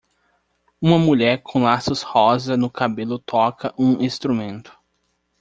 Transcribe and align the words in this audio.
Uma 0.81 0.97
mulher 0.97 1.43
com 1.43 1.61
laços 1.61 2.01
rosa 2.01 2.57
no 2.57 2.71
cabelo 2.71 3.19
toca 3.19 3.71
um 3.77 4.01
instrumento. 4.03 4.75